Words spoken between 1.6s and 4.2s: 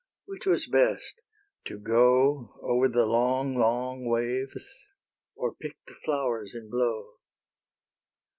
to go Over the long, long